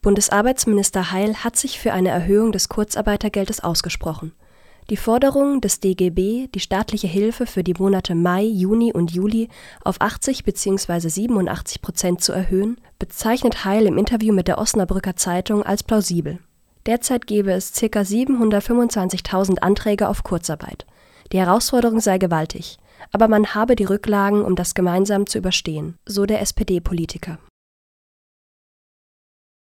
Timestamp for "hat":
1.42-1.56